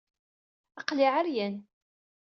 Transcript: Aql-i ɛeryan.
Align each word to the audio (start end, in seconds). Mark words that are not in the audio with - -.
Aql-i 0.79 1.07
ɛeryan. 1.15 1.55